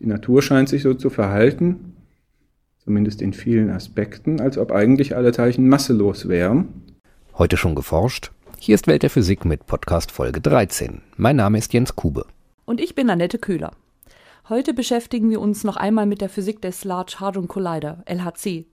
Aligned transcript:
Die 0.00 0.06
Natur 0.06 0.42
scheint 0.42 0.68
sich 0.68 0.82
so 0.82 0.94
zu 0.94 1.10
verhalten, 1.10 1.96
zumindest 2.78 3.20
in 3.20 3.32
vielen 3.32 3.68
Aspekten, 3.70 4.40
als 4.40 4.56
ob 4.56 4.70
eigentlich 4.70 5.16
alle 5.16 5.32
Teilchen 5.32 5.68
masselos 5.68 6.28
wären. 6.28 6.68
Heute 7.36 7.56
schon 7.56 7.74
geforscht? 7.74 8.30
Hier 8.60 8.76
ist 8.76 8.86
Welt 8.86 9.02
der 9.02 9.10
Physik 9.10 9.44
mit 9.44 9.66
Podcast 9.66 10.12
Folge 10.12 10.40
13. 10.40 11.02
Mein 11.16 11.34
Name 11.34 11.58
ist 11.58 11.72
Jens 11.72 11.96
Kube. 11.96 12.26
Und 12.64 12.80
ich 12.80 12.94
bin 12.94 13.10
Annette 13.10 13.38
Köhler. 13.38 13.72
Heute 14.48 14.72
beschäftigen 14.72 15.30
wir 15.30 15.40
uns 15.40 15.64
noch 15.64 15.76
einmal 15.76 16.06
mit 16.06 16.20
der 16.20 16.28
Physik 16.28 16.62
des 16.62 16.84
Large 16.84 17.16
Hadron 17.18 17.48
Collider, 17.48 18.04
LHC. 18.06 18.66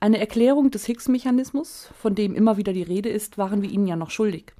Eine 0.00 0.18
Erklärung 0.18 0.70
des 0.70 0.86
Higgs-Mechanismus, 0.86 1.90
von 2.00 2.14
dem 2.14 2.34
immer 2.34 2.56
wieder 2.56 2.72
die 2.72 2.82
Rede 2.82 3.10
ist, 3.10 3.36
waren 3.36 3.60
wir 3.60 3.68
Ihnen 3.68 3.86
ja 3.86 3.96
noch 3.96 4.10
schuldig. 4.10 4.54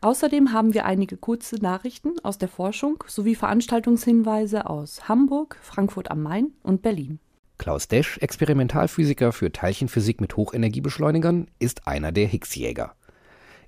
Außerdem 0.00 0.52
haben 0.52 0.74
wir 0.74 0.84
einige 0.84 1.16
kurze 1.16 1.56
Nachrichten 1.56 2.20
aus 2.22 2.38
der 2.38 2.48
Forschung 2.48 3.02
sowie 3.08 3.34
Veranstaltungshinweise 3.34 4.70
aus 4.70 5.08
Hamburg, 5.08 5.58
Frankfurt 5.60 6.10
am 6.10 6.22
Main 6.22 6.52
und 6.62 6.82
Berlin. 6.82 7.18
Klaus 7.58 7.88
Desch, 7.88 8.18
Experimentalphysiker 8.18 9.32
für 9.32 9.50
Teilchenphysik 9.50 10.20
mit 10.20 10.36
Hochenergiebeschleunigern, 10.36 11.48
ist 11.58 11.88
einer 11.88 12.12
der 12.12 12.28
Higgs-Jäger. 12.28 12.94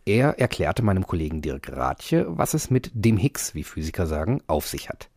Er 0.07 0.39
erklärte 0.39 0.83
meinem 0.83 1.05
Kollegen 1.05 1.43
Dirk 1.43 1.69
Rathje, 1.73 2.27
was 2.29 2.55
es 2.55 2.71
mit 2.71 2.93
dem 2.95 3.17
Higgs, 3.17 3.57
wie 3.57 3.65
Physiker 3.65 4.07
sagen, 4.07 4.41
auf 4.47 4.69
sich 4.69 4.89
hat. 4.89 5.11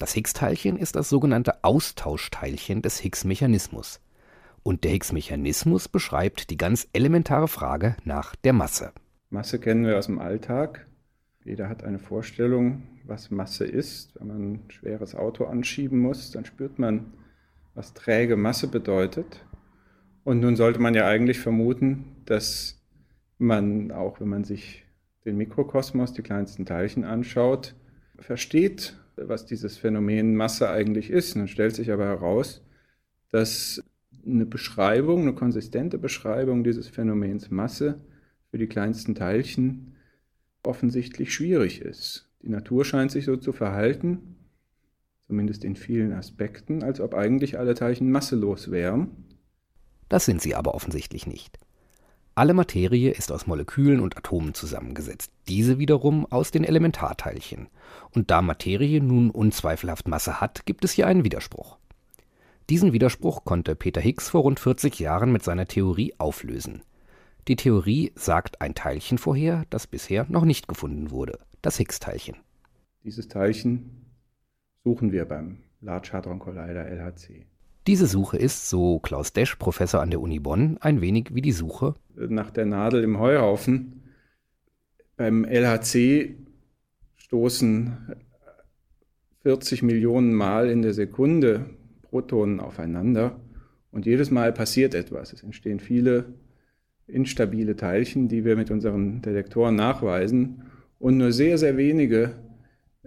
Das 0.00 0.12
Higgs-Teilchen 0.14 0.76
ist 0.76 0.96
das 0.96 1.08
sogenannte 1.08 1.62
Austauschteilchen 1.62 2.82
des 2.82 2.98
Higgs-Mechanismus. 2.98 4.00
Und 4.64 4.82
der 4.82 4.90
Higgs-Mechanismus 4.90 5.86
beschreibt 5.86 6.50
die 6.50 6.56
ganz 6.56 6.88
elementare 6.92 7.46
Frage 7.46 7.96
nach 8.04 8.34
der 8.34 8.52
Masse. 8.52 8.92
Masse 9.32 9.58
kennen 9.58 9.86
wir 9.86 9.96
aus 9.96 10.06
dem 10.06 10.18
Alltag. 10.18 10.86
Jeder 11.42 11.70
hat 11.70 11.84
eine 11.84 11.98
Vorstellung, 11.98 12.82
was 13.06 13.30
Masse 13.30 13.64
ist. 13.64 14.14
Wenn 14.20 14.26
man 14.28 14.52
ein 14.52 14.60
schweres 14.68 15.14
Auto 15.14 15.46
anschieben 15.46 16.00
muss, 16.00 16.32
dann 16.32 16.44
spürt 16.44 16.78
man, 16.78 17.14
was 17.74 17.94
träge 17.94 18.36
Masse 18.36 18.68
bedeutet. 18.68 19.42
Und 20.22 20.40
nun 20.40 20.54
sollte 20.54 20.80
man 20.80 20.92
ja 20.92 21.06
eigentlich 21.06 21.38
vermuten, 21.40 22.04
dass 22.26 22.82
man, 23.38 23.90
auch 23.90 24.20
wenn 24.20 24.28
man 24.28 24.44
sich 24.44 24.84
den 25.24 25.38
Mikrokosmos, 25.38 26.12
die 26.12 26.22
kleinsten 26.22 26.66
Teilchen 26.66 27.04
anschaut, 27.04 27.74
versteht, 28.18 28.98
was 29.16 29.46
dieses 29.46 29.78
Phänomen 29.78 30.36
Masse 30.36 30.68
eigentlich 30.68 31.08
ist. 31.08 31.36
Nun 31.36 31.48
stellt 31.48 31.74
sich 31.74 31.90
aber 31.90 32.04
heraus, 32.04 32.62
dass 33.30 33.82
eine 34.26 34.44
Beschreibung, 34.44 35.22
eine 35.22 35.32
konsistente 35.32 35.96
Beschreibung 35.96 36.64
dieses 36.64 36.88
Phänomens 36.88 37.50
Masse 37.50 37.98
für 38.52 38.58
die 38.58 38.68
kleinsten 38.68 39.14
Teilchen 39.14 39.96
offensichtlich 40.62 41.32
schwierig 41.32 41.80
ist. 41.80 42.28
Die 42.42 42.50
Natur 42.50 42.84
scheint 42.84 43.10
sich 43.10 43.24
so 43.24 43.36
zu 43.36 43.52
verhalten, 43.52 44.36
zumindest 45.26 45.64
in 45.64 45.74
vielen 45.74 46.12
Aspekten, 46.12 46.84
als 46.84 47.00
ob 47.00 47.14
eigentlich 47.14 47.58
alle 47.58 47.72
Teilchen 47.74 48.12
masselos 48.12 48.70
wären. 48.70 49.08
Das 50.10 50.26
sind 50.26 50.42
sie 50.42 50.54
aber 50.54 50.74
offensichtlich 50.74 51.26
nicht. 51.26 51.58
Alle 52.34 52.52
Materie 52.52 53.10
ist 53.10 53.32
aus 53.32 53.46
Molekülen 53.46 54.00
und 54.00 54.18
Atomen 54.18 54.52
zusammengesetzt, 54.52 55.32
diese 55.48 55.78
wiederum 55.78 56.26
aus 56.26 56.50
den 56.50 56.64
Elementarteilchen. 56.64 57.68
Und 58.10 58.30
da 58.30 58.42
Materie 58.42 59.00
nun 59.02 59.30
unzweifelhaft 59.30 60.08
Masse 60.08 60.42
hat, 60.42 60.66
gibt 60.66 60.84
es 60.84 60.92
hier 60.92 61.06
einen 61.06 61.24
Widerspruch. 61.24 61.78
Diesen 62.68 62.92
Widerspruch 62.92 63.44
konnte 63.44 63.74
Peter 63.74 64.02
Higgs 64.02 64.28
vor 64.28 64.42
rund 64.42 64.60
40 64.60 64.98
Jahren 64.98 65.32
mit 65.32 65.42
seiner 65.42 65.66
Theorie 65.66 66.12
auflösen. 66.18 66.82
Die 67.48 67.56
Theorie 67.56 68.12
sagt 68.14 68.60
ein 68.60 68.74
Teilchen 68.74 69.18
vorher, 69.18 69.64
das 69.68 69.88
bisher 69.88 70.26
noch 70.28 70.44
nicht 70.44 70.68
gefunden 70.68 71.10
wurde, 71.10 71.40
das 71.60 71.76
Higgs-Teilchen. 71.76 72.36
Dieses 73.02 73.26
Teilchen 73.26 74.06
suchen 74.84 75.10
wir 75.10 75.24
beim 75.24 75.58
Large 75.80 76.10
Hadron 76.12 76.38
Collider 76.38 76.86
LHC. 76.86 77.46
Diese 77.88 78.06
Suche 78.06 78.36
ist, 78.36 78.70
so 78.70 79.00
Klaus 79.00 79.32
Desch, 79.32 79.56
Professor 79.56 80.00
an 80.00 80.10
der 80.10 80.20
Uni 80.20 80.38
Bonn, 80.38 80.78
ein 80.80 81.00
wenig 81.00 81.34
wie 81.34 81.42
die 81.42 81.50
Suche 81.50 81.96
nach 82.14 82.52
der 82.52 82.64
Nadel 82.66 83.02
im 83.02 83.18
Heuhaufen. 83.18 84.04
Beim 85.16 85.44
LHC 85.44 86.36
stoßen 87.16 88.14
40 89.40 89.82
Millionen 89.82 90.32
Mal 90.32 90.70
in 90.70 90.82
der 90.82 90.94
Sekunde 90.94 91.70
Protonen 92.02 92.60
aufeinander 92.60 93.40
und 93.90 94.06
jedes 94.06 94.30
Mal 94.30 94.52
passiert 94.52 94.94
etwas. 94.94 95.32
Es 95.32 95.42
entstehen 95.42 95.80
viele 95.80 96.26
instabile 97.06 97.76
Teilchen, 97.76 98.28
die 98.28 98.44
wir 98.44 98.56
mit 98.56 98.70
unseren 98.70 99.22
Detektoren 99.22 99.76
nachweisen. 99.76 100.62
Und 100.98 101.18
nur 101.18 101.32
sehr, 101.32 101.58
sehr 101.58 101.76
wenige 101.76 102.34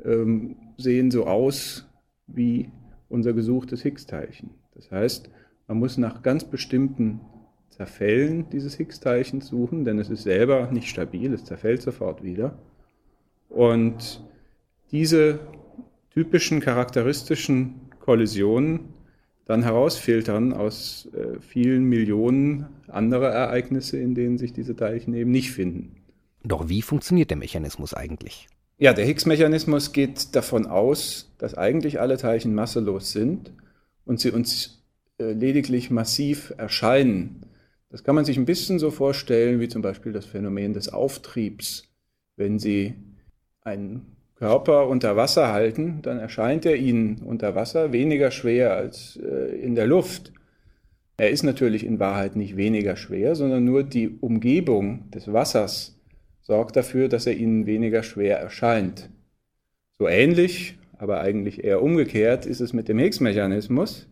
ähm, 0.03 0.55
sehen 0.77 1.11
so 1.11 1.25
aus 1.25 1.87
wie 2.27 2.69
unser 3.09 3.33
gesuchtes 3.33 3.81
Higgs-Teilchen. 3.83 4.49
Das 4.73 4.91
heißt, 4.91 5.29
man 5.67 5.79
muss 5.79 5.97
nach 5.97 6.21
ganz 6.21 6.43
bestimmten 6.43 7.21
Zerfällen 7.69 8.49
dieses 8.49 8.75
Higgs-Teilchens 8.75 9.47
suchen, 9.47 9.85
denn 9.85 9.99
es 9.99 10.09
ist 10.09 10.23
selber 10.23 10.71
nicht 10.71 10.87
stabil, 10.87 11.33
es 11.33 11.45
zerfällt 11.45 11.81
sofort 11.81 12.23
wieder. 12.23 12.57
Und 13.49 14.23
diese 14.91 15.39
typischen 16.11 16.59
charakteristischen 16.59 17.75
Kollisionen 17.99 18.94
dann 19.45 19.63
herausfiltern 19.63 20.53
aus 20.53 21.07
äh, 21.13 21.39
vielen 21.39 21.83
Millionen 21.83 22.65
anderer 22.87 23.29
Ereignisse, 23.29 23.97
in 23.97 24.15
denen 24.15 24.37
sich 24.37 24.53
diese 24.53 24.75
Teilchen 24.75 25.13
eben 25.13 25.31
nicht 25.31 25.51
finden. 25.51 25.97
Doch 26.43 26.69
wie 26.69 26.81
funktioniert 26.81 27.29
der 27.29 27.37
Mechanismus 27.37 27.93
eigentlich? 27.93 28.47
Ja, 28.77 28.93
der 28.93 29.05
Higgs-Mechanismus 29.05 29.93
geht 29.93 30.35
davon 30.35 30.65
aus, 30.65 31.33
dass 31.37 31.55
eigentlich 31.55 31.99
alle 32.01 32.17
Teilchen 32.17 32.53
masselos 32.53 33.11
sind 33.11 33.53
und 34.03 34.19
sie 34.19 34.31
uns 34.31 34.83
äh, 35.17 35.31
lediglich 35.31 35.91
massiv 35.91 36.53
erscheinen. 36.57 37.45
Das 37.89 38.03
kann 38.03 38.15
man 38.15 38.25
sich 38.25 38.37
ein 38.37 38.45
bisschen 38.45 38.79
so 38.79 38.91
vorstellen 38.91 39.59
wie 39.59 39.69
zum 39.69 39.81
Beispiel 39.81 40.11
das 40.11 40.25
Phänomen 40.25 40.73
des 40.73 40.89
Auftriebs. 40.89 41.83
Wenn 42.35 42.59
Sie 42.59 42.95
einen 43.61 44.14
Körper 44.35 44.87
unter 44.87 45.15
Wasser 45.15 45.51
halten, 45.51 45.99
dann 46.01 46.19
erscheint 46.19 46.65
er 46.65 46.75
Ihnen 46.75 47.21
unter 47.23 47.55
Wasser 47.55 47.93
weniger 47.93 48.31
schwer 48.31 48.75
als 48.75 49.17
äh, 49.17 49.55
in 49.55 49.75
der 49.75 49.87
Luft. 49.87 50.33
Er 51.17 51.29
ist 51.29 51.43
natürlich 51.43 51.85
in 51.85 51.99
Wahrheit 51.99 52.35
nicht 52.35 52.57
weniger 52.57 52.97
schwer, 52.97 53.35
sondern 53.35 53.63
nur 53.63 53.83
die 53.83 54.09
Umgebung 54.19 55.09
des 55.11 55.31
Wassers 55.31 55.97
sorgt 56.41 56.75
dafür, 56.75 57.07
dass 57.07 57.25
er 57.25 57.35
Ihnen 57.35 57.65
weniger 57.65 58.03
schwer 58.03 58.37
erscheint. 58.37 59.09
So 59.97 60.07
ähnlich, 60.09 60.77
aber 60.97 61.21
eigentlich 61.21 61.63
eher 61.63 61.81
umgekehrt, 61.81 62.45
ist 62.45 62.59
es 62.59 62.73
mit 62.73 62.89
dem 62.89 62.99
Higgs-Mechanismus. 62.99 64.07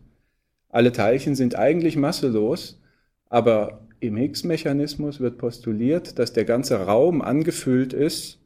Alle 0.70 0.92
Teilchen 0.92 1.34
sind 1.34 1.56
eigentlich 1.56 1.96
masselos, 1.96 2.80
aber 3.28 3.86
im 4.00 4.16
Higgs-Mechanismus 4.16 5.20
wird 5.20 5.36
postuliert, 5.36 6.18
dass 6.18 6.32
der 6.32 6.44
ganze 6.46 6.86
Raum 6.86 7.20
angefüllt 7.20 7.92
ist 7.92 8.40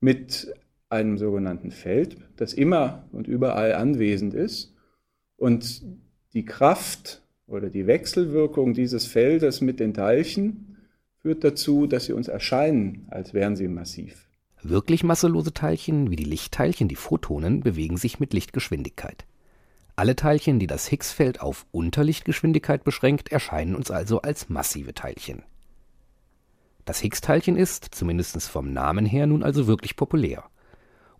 mit 0.00 0.54
einem 0.94 1.18
sogenannten 1.18 1.70
Feld, 1.70 2.16
das 2.36 2.54
immer 2.54 3.08
und 3.12 3.26
überall 3.26 3.74
anwesend 3.74 4.34
ist. 4.34 4.74
Und 5.36 5.82
die 6.32 6.44
Kraft 6.44 7.22
oder 7.46 7.68
die 7.68 7.86
Wechselwirkung 7.86 8.74
dieses 8.74 9.06
Feldes 9.06 9.60
mit 9.60 9.80
den 9.80 9.92
Teilchen 9.92 10.76
führt 11.20 11.44
dazu, 11.44 11.86
dass 11.86 12.06
sie 12.06 12.12
uns 12.12 12.28
erscheinen, 12.28 13.06
als 13.10 13.34
wären 13.34 13.56
sie 13.56 13.68
massiv. 13.68 14.28
Wirklich 14.62 15.04
masselose 15.04 15.52
Teilchen 15.52 16.10
wie 16.10 16.16
die 16.16 16.24
Lichtteilchen, 16.24 16.88
die 16.88 16.96
Photonen, 16.96 17.60
bewegen 17.60 17.98
sich 17.98 18.18
mit 18.18 18.32
Lichtgeschwindigkeit. 18.32 19.26
Alle 19.96 20.16
Teilchen, 20.16 20.58
die 20.58 20.66
das 20.66 20.88
Higgs-Feld 20.88 21.40
auf 21.40 21.66
Unterlichtgeschwindigkeit 21.70 22.82
beschränkt, 22.82 23.30
erscheinen 23.30 23.74
uns 23.74 23.90
also 23.90 24.22
als 24.22 24.48
massive 24.48 24.94
Teilchen. 24.94 25.42
Das 26.84 27.00
Higgs-Teilchen 27.00 27.56
ist, 27.56 27.94
zumindest 27.94 28.42
vom 28.48 28.72
Namen 28.72 29.06
her, 29.06 29.26
nun 29.26 29.42
also 29.42 29.66
wirklich 29.66 29.96
populär. 29.96 30.44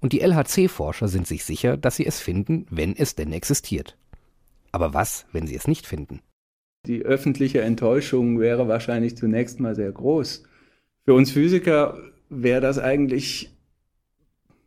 Und 0.05 0.13
die 0.13 0.21
LHC-Forscher 0.21 1.09
sind 1.09 1.27
sich 1.27 1.47
sicher, 1.47 1.79
dass 1.79 1.97
sie 1.97 2.05
es 2.05 2.21
finden, 2.21 2.67
wenn 2.69 2.95
es 2.95 3.15
denn 3.15 3.33
existiert. 3.33 3.97
Aber 4.71 4.93
was, 4.93 5.25
wenn 5.33 5.47
sie 5.47 5.55
es 5.55 5.67
nicht 5.67 5.87
finden? 5.87 6.21
Die 6.85 7.01
öffentliche 7.01 7.63
Enttäuschung 7.63 8.39
wäre 8.39 8.69
wahrscheinlich 8.69 9.17
zunächst 9.17 9.61
mal 9.61 9.75
sehr 9.75 9.91
groß. 9.91 10.43
Für 11.07 11.15
uns 11.15 11.31
Physiker 11.31 11.97
wäre 12.29 12.61
das 12.61 12.79
eigentlich 12.79 13.51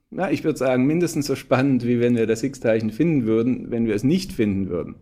na, 0.10 0.31
ich 0.31 0.44
würde 0.44 0.57
sagen, 0.57 0.88
mindestens 0.88 1.28
so 1.28 1.36
spannend, 1.36 1.86
wie 1.86 2.00
wenn 2.00 2.16
wir 2.16 2.25
das 2.25 2.42
Higgs-Teilchen 2.42 2.90
finden 2.90 3.28
würden, 3.28 3.69
wenn 3.69 3.86
wir 3.86 3.94
es 3.94 4.04
nicht 4.04 4.33
finden 4.33 4.69
würden. 4.69 4.95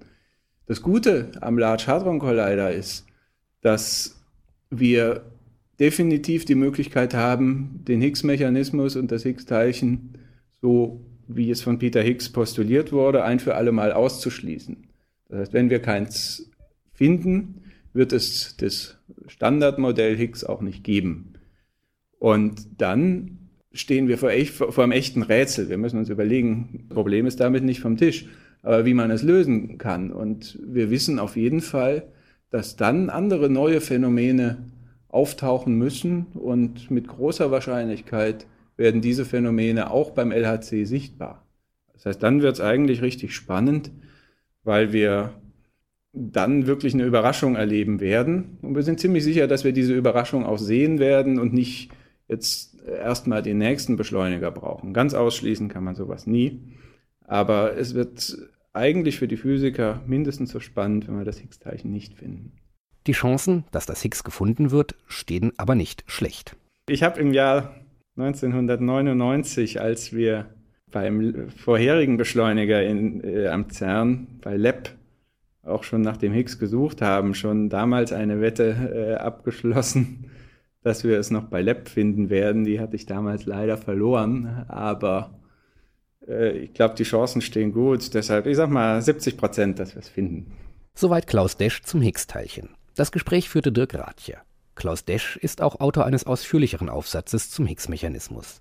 Das 0.65 0.81
Gute 0.81 1.31
am 1.39 1.57
Large 1.57 1.87
Hadron 1.87 2.19
Collider 2.19 2.73
ist, 2.73 3.05
dass 3.61 4.21
wir 4.69 5.21
definitiv 5.79 6.43
die 6.43 6.55
Möglichkeit 6.55 7.13
haben, 7.13 7.85
den 7.87 8.01
Higgs-Mechanismus 8.01 8.97
und 8.97 9.13
das 9.13 9.23
Higgs-Teilchen, 9.23 10.24
so 10.61 11.01
wie 11.27 11.49
es 11.49 11.61
von 11.61 11.79
Peter 11.79 12.01
Higgs 12.01 12.31
postuliert 12.31 12.91
wurde, 12.91 13.23
ein 13.23 13.39
für 13.39 13.55
alle 13.55 13.71
Mal 13.71 13.91
auszuschließen. 13.91 14.87
Das 15.29 15.39
heißt, 15.39 15.53
wenn 15.53 15.69
wir 15.69 15.79
keins 15.79 16.51
finden, 16.93 17.61
wird 17.93 18.13
es 18.13 18.57
das 18.57 18.97
Standardmodell 19.27 20.15
Higgs 20.15 20.43
auch 20.43 20.61
nicht 20.61 20.83
geben. 20.83 21.33
Und 22.19 22.67
dann 22.77 23.49
stehen 23.71 24.07
wir 24.07 24.17
vor, 24.17 24.29
echt, 24.29 24.53
vor 24.53 24.83
einem 24.83 24.91
echten 24.91 25.21
Rätsel. 25.21 25.69
Wir 25.69 25.77
müssen 25.77 25.99
uns 25.99 26.09
überlegen, 26.09 26.85
das 26.87 26.95
Problem 26.95 27.25
ist 27.25 27.39
damit 27.39 27.63
nicht 27.63 27.81
vom 27.81 27.97
Tisch, 27.97 28.27
aber 28.61 28.85
wie 28.85 28.93
man 28.93 29.11
es 29.11 29.23
lösen 29.23 29.77
kann. 29.77 30.11
Und 30.11 30.59
wir 30.65 30.89
wissen 30.89 31.19
auf 31.19 31.35
jeden 31.35 31.61
Fall, 31.61 32.03
dass 32.49 32.75
dann 32.75 33.09
andere 33.09 33.49
neue 33.49 33.81
Phänomene 33.81 34.57
auftauchen 35.09 35.75
müssen 35.77 36.27
und 36.33 36.91
mit 36.91 37.07
großer 37.07 37.51
Wahrscheinlichkeit 37.51 38.47
werden 38.77 39.01
diese 39.01 39.25
Phänomene 39.25 39.91
auch 39.91 40.11
beim 40.11 40.31
LHC 40.31 40.85
sichtbar. 40.85 41.45
Das 41.93 42.05
heißt, 42.05 42.23
dann 42.23 42.41
wird 42.41 42.55
es 42.55 42.61
eigentlich 42.61 43.01
richtig 43.01 43.33
spannend, 43.35 43.91
weil 44.63 44.93
wir 44.93 45.33
dann 46.13 46.65
wirklich 46.65 46.93
eine 46.93 47.03
Überraschung 47.03 47.55
erleben 47.55 47.99
werden. 47.99 48.57
Und 48.61 48.75
wir 48.75 48.83
sind 48.83 48.99
ziemlich 48.99 49.23
sicher, 49.23 49.47
dass 49.47 49.63
wir 49.63 49.73
diese 49.73 49.93
Überraschung 49.93 50.45
auch 50.45 50.57
sehen 50.57 50.99
werden 50.99 51.39
und 51.39 51.53
nicht 51.53 51.91
jetzt 52.27 52.79
erstmal 52.87 53.41
den 53.41 53.57
nächsten 53.57 53.97
Beschleuniger 53.97 54.51
brauchen. 54.51 54.93
Ganz 54.93 55.13
ausschließen 55.13 55.67
kann 55.67 55.83
man 55.83 55.95
sowas 55.95 56.25
nie. 56.25 56.61
Aber 57.27 57.77
es 57.77 57.95
wird 57.95 58.37
eigentlich 58.73 59.17
für 59.17 59.27
die 59.27 59.37
Physiker 59.37 60.01
mindestens 60.05 60.51
so 60.51 60.59
spannend, 60.59 61.07
wenn 61.07 61.17
wir 61.17 61.25
das 61.25 61.39
Higgs-Teilchen 61.39 61.91
nicht 61.91 62.13
finden. 62.15 62.53
Die 63.07 63.13
Chancen, 63.13 63.65
dass 63.71 63.85
das 63.85 64.01
Higgs 64.01 64.23
gefunden 64.23 64.71
wird, 64.71 64.95
stehen 65.07 65.53
aber 65.57 65.75
nicht 65.75 66.03
schlecht. 66.07 66.55
Ich 66.87 67.03
habe 67.03 67.19
im 67.19 67.33
Jahr 67.33 67.75
1999, 68.17 69.81
als 69.81 70.13
wir 70.13 70.45
beim 70.91 71.49
vorherigen 71.49 72.17
Beschleuniger 72.17 72.81
in, 72.83 73.21
äh, 73.23 73.47
am 73.47 73.69
CERN, 73.69 74.39
bei 74.41 74.55
LEP, 74.55 74.91
auch 75.63 75.83
schon 75.83 76.01
nach 76.01 76.17
dem 76.17 76.31
Higgs 76.31 76.59
gesucht 76.59 77.01
haben, 77.01 77.33
schon 77.33 77.69
damals 77.69 78.13
eine 78.13 78.39
Wette 78.39 78.75
äh, 78.93 79.15
abgeschlossen, 79.15 80.31
dass 80.83 81.03
wir 81.03 81.19
es 81.19 81.31
noch 81.31 81.45
bei 81.45 81.61
LEP 81.61 81.89
finden 81.89 82.29
werden. 82.29 82.63
Die 82.63 82.79
hatte 82.79 82.95
ich 82.95 83.05
damals 83.05 83.45
leider 83.45 83.77
verloren, 83.77 84.65
aber 84.67 85.39
äh, 86.27 86.57
ich 86.57 86.73
glaube, 86.73 86.95
die 86.95 87.03
Chancen 87.03 87.41
stehen 87.41 87.73
gut. 87.73 88.13
Deshalb, 88.13 88.45
ich 88.45 88.55
sag 88.55 88.69
mal 88.69 89.01
70 89.01 89.37
Prozent, 89.37 89.79
dass 89.79 89.95
wir 89.95 89.99
es 89.99 90.09
finden. 90.09 90.53
Soweit 90.93 91.27
Klaus 91.27 91.57
Desch 91.57 91.81
zum 91.81 92.01
Higgs-Teilchen. 92.01 92.69
Das 92.95 93.11
Gespräch 93.11 93.49
führte 93.49 93.73
Dirk 93.73 93.95
Rathje. 93.95 94.37
Klaus 94.75 95.05
Desch 95.05 95.37
ist 95.37 95.61
auch 95.61 95.79
Autor 95.79 96.05
eines 96.05 96.25
ausführlicheren 96.25 96.89
Aufsatzes 96.89 97.49
zum 97.49 97.65
Higgs-Mechanismus. 97.65 98.59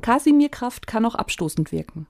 Casimir-Kraft 0.00 0.88
kann 0.88 1.04
auch 1.04 1.14
abstoßend 1.14 1.70
wirken. 1.70 2.08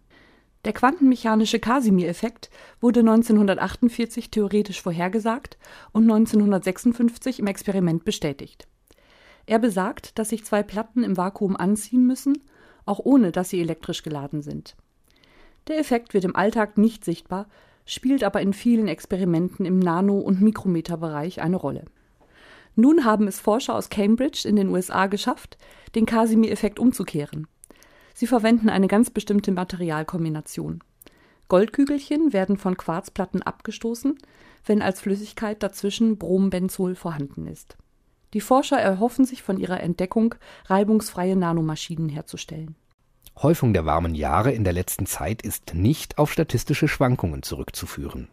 Der 0.64 0.72
quantenmechanische 0.72 1.60
Casimir-Effekt 1.60 2.50
wurde 2.80 3.00
1948 3.00 4.30
theoretisch 4.30 4.82
vorhergesagt 4.82 5.56
und 5.92 6.02
1956 6.04 7.38
im 7.38 7.46
Experiment 7.46 8.04
bestätigt. 8.04 8.66
Er 9.46 9.58
besagt, 9.58 10.18
dass 10.18 10.30
sich 10.30 10.44
zwei 10.44 10.62
Platten 10.62 11.04
im 11.04 11.16
Vakuum 11.16 11.56
anziehen 11.56 12.06
müssen, 12.06 12.42
auch 12.84 12.98
ohne 12.98 13.32
dass 13.32 13.50
sie 13.50 13.60
elektrisch 13.60 14.02
geladen 14.02 14.42
sind. 14.42 14.76
Der 15.68 15.78
Effekt 15.78 16.12
wird 16.12 16.24
im 16.24 16.36
Alltag 16.36 16.76
nicht 16.76 17.04
sichtbar, 17.04 17.46
spielt 17.84 18.24
aber 18.24 18.40
in 18.40 18.52
vielen 18.52 18.88
Experimenten 18.88 19.64
im 19.64 19.78
Nano- 19.78 20.18
und 20.18 20.42
Mikrometerbereich 20.42 21.40
eine 21.40 21.56
Rolle. 21.56 21.84
Nun 22.76 23.04
haben 23.04 23.26
es 23.26 23.40
Forscher 23.40 23.74
aus 23.74 23.88
Cambridge 23.88 24.46
in 24.46 24.56
den 24.56 24.68
USA 24.68 25.06
geschafft, 25.06 25.56
den 25.94 26.06
Casimir-Effekt 26.06 26.78
umzukehren. 26.78 27.46
Sie 28.18 28.26
verwenden 28.26 28.68
eine 28.68 28.88
ganz 28.88 29.10
bestimmte 29.10 29.52
Materialkombination. 29.52 30.80
Goldkügelchen 31.46 32.32
werden 32.32 32.56
von 32.56 32.76
Quarzplatten 32.76 33.42
abgestoßen, 33.42 34.18
wenn 34.66 34.82
als 34.82 35.00
Flüssigkeit 35.02 35.62
dazwischen 35.62 36.18
Brombenzol 36.18 36.96
vorhanden 36.96 37.46
ist. 37.46 37.76
Die 38.34 38.40
Forscher 38.40 38.76
erhoffen 38.76 39.24
sich 39.24 39.44
von 39.44 39.56
ihrer 39.56 39.80
Entdeckung, 39.80 40.34
reibungsfreie 40.64 41.36
Nanomaschinen 41.36 42.08
herzustellen. 42.08 42.74
Häufung 43.40 43.72
der 43.72 43.86
warmen 43.86 44.16
Jahre 44.16 44.50
in 44.50 44.64
der 44.64 44.72
letzten 44.72 45.06
Zeit 45.06 45.42
ist 45.42 45.74
nicht 45.74 46.18
auf 46.18 46.32
statistische 46.32 46.88
Schwankungen 46.88 47.44
zurückzuführen. 47.44 48.26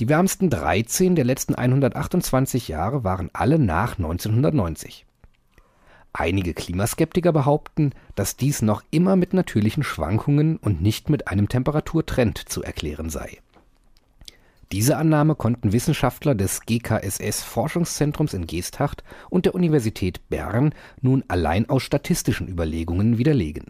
Die 0.00 0.08
wärmsten 0.08 0.50
13 0.50 1.14
der 1.14 1.24
letzten 1.24 1.54
128 1.54 2.66
Jahre 2.66 3.04
waren 3.04 3.30
alle 3.34 3.60
nach 3.60 3.98
1990. 3.98 5.06
Einige 6.14 6.54
Klimaskeptiker 6.54 7.32
behaupten, 7.32 7.90
dass 8.14 8.36
dies 8.36 8.62
noch 8.62 8.82
immer 8.90 9.16
mit 9.16 9.34
natürlichen 9.34 9.82
Schwankungen 9.82 10.56
und 10.56 10.80
nicht 10.80 11.10
mit 11.10 11.28
einem 11.28 11.50
Temperaturtrend 11.50 12.38
zu 12.38 12.62
erklären 12.62 13.10
sei 13.10 13.38
diese 14.74 14.96
Annahme 14.96 15.36
konnten 15.36 15.72
Wissenschaftler 15.72 16.34
des 16.34 16.62
GKSS-Forschungszentrums 16.62 18.34
in 18.34 18.48
Geesthacht 18.48 19.04
und 19.30 19.46
der 19.46 19.54
Universität 19.54 20.28
Bern 20.28 20.74
nun 21.00 21.22
allein 21.28 21.68
aus 21.68 21.84
statistischen 21.84 22.48
Überlegungen 22.48 23.16
widerlegen. 23.16 23.66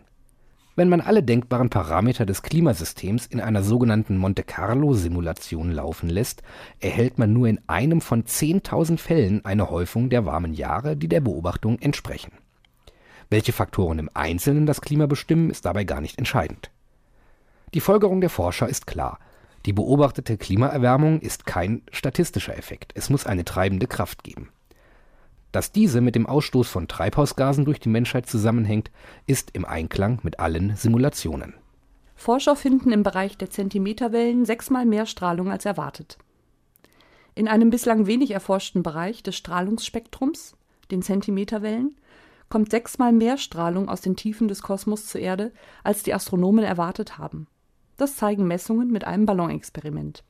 Wenn 0.77 0.89
man 0.89 1.01
alle 1.01 1.23
denkbaren 1.23 1.71
Parameter 1.71 2.27
des 2.27 2.43
Klimasystems 2.43 3.27
in 3.27 3.41
einer 3.41 3.63
sogenannten 3.63 4.17
Monte-Carlo-Simulation 4.17 5.71
laufen 5.71 6.09
lässt, 6.09 6.43
erhält 6.81 7.19
man 7.19 7.33
nur 7.33 7.47
in 7.47 7.61
einem 7.69 8.01
von 8.01 8.25
10.000 8.25 8.99
Fällen 8.99 9.45
eine 9.45 9.71
Häufung 9.71 10.11
der 10.11 10.27
warmen 10.27 10.53
Jahre, 10.53 10.97
die 10.97 11.09
der 11.09 11.21
Beobachtung 11.21 11.79
entsprechen. 11.79 12.33
Welche 13.31 13.53
Faktoren 13.53 13.99
im 13.99 14.11
Einzelnen 14.15 14.67
das 14.67 14.81
Klima 14.81 15.07
bestimmen, 15.07 15.51
ist 15.51 15.65
dabei 15.65 15.85
gar 15.85 16.01
nicht 16.01 16.19
entscheidend. 16.19 16.71
Die 17.73 17.81
Folgerung 17.81 18.21
der 18.21 18.31
Forscher 18.31 18.69
ist 18.69 18.87
klar 18.87 19.19
die 19.67 19.73
beobachtete 19.73 20.37
Klimaerwärmung 20.37 21.21
ist 21.21 21.47
kein 21.47 21.83
statistischer 21.91 22.57
Effekt, 22.57 22.93
es 22.95 23.09
muss 23.09 23.27
eine 23.27 23.45
treibende 23.45 23.87
Kraft 23.87 24.23
geben. 24.23 24.51
Dass 25.55 25.71
diese 25.71 26.01
mit 26.01 26.17
dem 26.17 26.27
Ausstoß 26.27 26.67
von 26.67 26.89
Treibhausgasen 26.89 27.65
durch 27.65 27.79
die 27.79 27.89
Menschheit 27.89 28.27
zusammenhängt, 28.27 28.91
ist 29.29 29.53
im 29.53 29.65
Einklang 29.65 30.19
mit 30.25 30.41
allen 30.41 30.75
Simulationen. 30.75 31.55
Forscher 32.17 32.57
finden 32.57 32.91
im 32.91 33.05
Bereich 33.05 33.39
der 33.39 33.51
Zentimeterwellen 33.51 34.47
sechsmal 34.47 34.85
mehr 34.85 35.07
Strahlung 35.07 35.53
als 35.53 35.65
erwartet. 35.65 36.19
In 37.37 37.47
einem 37.47 37.71
bislang 37.71 38.09
wenig 38.09 38.33
erforschten 38.33 38.83
Bereich 38.83 39.23
des 39.23 39.37
Strahlungsspektrums, 39.37 40.57
den 40.91 41.03
Zentimeterwellen, 41.03 41.95
kommt 42.49 42.73
sechsmal 42.73 43.13
mehr 43.13 43.39
Strahlung 43.39 43.89
aus 43.89 44.01
den 44.01 44.17
Tiefen 44.17 44.49
des 44.49 44.61
Kosmos 44.61 45.07
zur 45.07 45.21
Erde, 45.21 45.53
als 45.85 46.03
die 46.03 46.15
Astronomen 46.15 46.65
erwartet 46.65 47.17
haben. 47.17 47.47
Das 47.97 48.17
zeigen 48.17 48.49
Messungen 48.49 48.91
mit 48.91 49.05
einem 49.05 49.25
Ballonexperiment. 49.25 50.25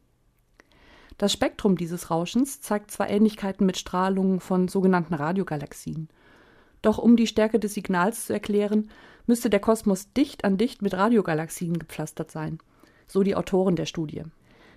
Das 1.18 1.33
Spektrum 1.33 1.76
dieses 1.76 2.11
Rauschens 2.11 2.61
zeigt 2.61 2.90
zwar 2.90 3.09
Ähnlichkeiten 3.09 3.66
mit 3.66 3.76
Strahlungen 3.76 4.40
von 4.40 4.68
sogenannten 4.68 5.14
Radiogalaxien. 5.14 6.09
Doch 6.83 6.99
um 6.99 7.16
die 7.16 7.26
Stärke 7.26 7.59
des 7.59 7.75
Signals 7.75 8.26
zu 8.26 8.33
erklären, 8.33 8.90
müsste 9.26 9.49
der 9.49 9.61
Kosmos 9.61 10.12
dicht 10.12 10.44
an 10.44 10.59
dicht 10.59 10.83
mit 10.83 10.94
Radiogalaxien 10.94 11.78
gepflastert 11.78 12.30
sein, 12.30 12.59
so 13.06 13.23
die 13.23 13.37
Autoren 13.37 13.76
der 13.76 13.87
Studie. 13.87 14.23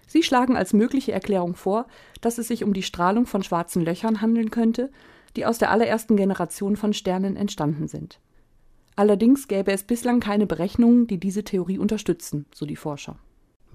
Sie 0.05 0.23
schlagen 0.23 0.55
als 0.55 0.71
mögliche 0.71 1.11
Erklärung 1.11 1.55
vor, 1.55 1.85
dass 2.21 2.37
es 2.37 2.47
sich 2.47 2.63
um 2.63 2.73
die 2.73 2.83
Strahlung 2.83 3.25
von 3.25 3.43
schwarzen 3.43 3.83
Löchern 3.83 4.21
handeln 4.21 4.51
könnte, 4.51 4.89
die 5.35 5.45
aus 5.45 5.57
der 5.57 5.69
allerersten 5.69 6.15
Generation 6.15 6.77
von 6.77 6.93
Sternen 6.93 7.35
entstanden 7.35 7.87
sind. 7.87 8.19
Allerdings 8.95 9.47
gäbe 9.47 9.71
es 9.71 9.83
bislang 9.83 10.19
keine 10.19 10.47
Berechnungen, 10.47 11.07
die 11.07 11.19
diese 11.19 11.43
Theorie 11.43 11.77
unterstützen, 11.77 12.45
so 12.53 12.65
die 12.65 12.77
Forscher. 12.77 13.19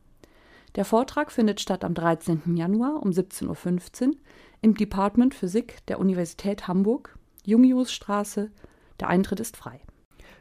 Der 0.75 0.85
Vortrag 0.85 1.31
findet 1.31 1.59
statt 1.59 1.83
am 1.83 1.95
13. 1.95 2.55
Januar 2.55 3.01
um 3.01 3.09
17.15 3.09 4.09
Uhr 4.09 4.13
im 4.61 4.75
Department 4.75 5.33
Physik 5.33 5.83
der 5.87 5.99
Universität 5.99 6.67
Hamburg, 6.67 7.17
Jungiusstraße. 7.49 8.51
Der 8.99 9.09
Eintritt 9.09 9.39
ist 9.39 9.57
frei. 9.57 9.81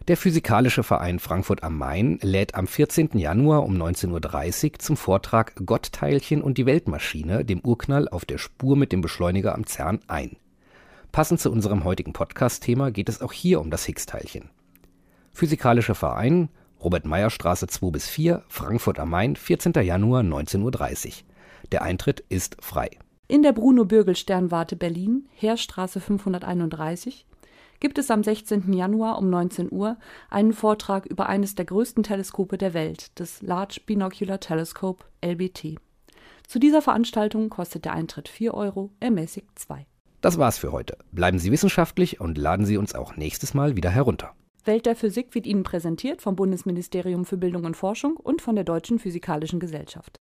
Der 0.07 0.17
Physikalische 0.17 0.83
Verein 0.83 1.19
Frankfurt 1.19 1.63
am 1.63 1.77
Main 1.77 2.19
lädt 2.23 2.55
am 2.55 2.67
14. 2.67 3.19
Januar 3.19 3.65
um 3.65 3.77
19.30 3.77 4.73
Uhr 4.73 4.79
zum 4.79 4.97
Vortrag 4.97 5.55
Gottteilchen 5.67 6.41
und 6.43 6.57
die 6.57 6.67
Weltmaschine, 6.67 7.45
dem 7.45 7.61
Urknall 7.61 8.09
auf 8.09 8.25
der 8.25 8.39
Spur 8.39 8.77
mit 8.77 8.93
dem 8.93 9.01
Beschleuniger 9.01 9.55
am 9.55 9.67
CERN 9.67 10.01
ein. 10.07 10.37
Passend 11.13 11.41
zu 11.41 11.51
unserem 11.51 11.85
heutigen 11.85 12.13
Podcast-Thema 12.13 12.91
geht 12.91 13.09
es 13.09 13.21
auch 13.21 13.33
hier 13.33 13.61
um 13.61 13.71
das 13.71 13.85
Higgs-Teilchen. 13.85 14.51
Physikalischer 15.33 15.95
Verein 15.95 16.49
Robert 16.81 17.07
Meyer 17.07 17.31
Straße 17.31 17.67
2 17.67 17.91
bis 17.91 18.09
4, 18.09 18.45
Frankfurt 18.49 19.01
am 19.01 19.11
Main, 19.11 19.35
14. 19.35 19.73
Januar 19.83 20.23
19.30 20.23 21.07
Uhr. 21.07 21.13
Der 21.73 21.83
Eintritt 21.83 22.21
ist 22.29 22.57
frei. 22.61 22.91
In 23.31 23.43
der 23.43 23.53
Bruno-Bürgel-Sternwarte 23.53 24.75
Berlin, 24.75 25.29
Heerstraße 25.35 26.01
531, 26.01 27.27
gibt 27.79 27.99
es 27.99 28.11
am 28.11 28.25
16. 28.25 28.73
Januar 28.73 29.19
um 29.19 29.29
19 29.29 29.71
Uhr 29.71 29.99
einen 30.31 30.55
Vortrag 30.55 31.05
über 31.05 31.29
eines 31.29 31.55
der 31.55 31.67
größten 31.67 32.05
Teleskope 32.05 32.57
der 32.57 32.73
Welt, 32.73 33.11
das 33.17 33.43
Large 33.43 33.83
Binocular 33.85 34.41
Telescope 34.41 35.05
LBT. 35.23 35.77
Zu 36.47 36.59
dieser 36.59 36.81
Veranstaltung 36.81 37.51
kostet 37.51 37.85
der 37.85 37.93
Eintritt 37.93 38.31
4 38.31 38.55
Euro, 38.55 38.93
ermäßigt 38.99 39.47
2. 39.57 39.85
Das 40.23 40.39
war's 40.39 40.57
für 40.57 40.73
heute. 40.73 40.97
Bleiben 41.13 41.39
Sie 41.39 41.53
wissenschaftlich 41.53 42.23
und 42.23 42.39
laden 42.39 42.65
Sie 42.65 42.79
uns 42.79 42.95
auch 42.95 43.19
nächstes 43.19 43.53
Mal 43.53 43.77
wieder 43.77 43.91
herunter. 43.91 44.33
Welt 44.65 44.87
der 44.87 44.97
Physik 44.97 45.35
wird 45.35 45.47
Ihnen 45.47 45.65
präsentiert 45.65 46.23
vom 46.23 46.35
Bundesministerium 46.35 47.27
für 47.27 47.37
Bildung 47.37 47.65
und 47.65 47.77
Forschung 47.77 48.17
und 48.17 48.41
von 48.41 48.55
der 48.55 48.65
Deutschen 48.65 48.99
Physikalischen 48.99 49.61
Gesellschaft. 49.61 50.17